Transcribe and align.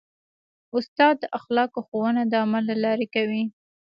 استاد 0.77 1.15
د 1.19 1.23
اخلاقو 1.37 1.79
ښوونه 1.87 2.21
د 2.27 2.33
عمل 2.43 2.63
له 2.71 2.75
لارې 2.83 3.07
کوي. 3.15 3.43